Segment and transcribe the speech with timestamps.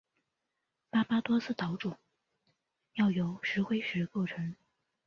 [0.89, 1.93] 巴巴多斯岛主
[2.95, 4.55] 要由石灰石构成。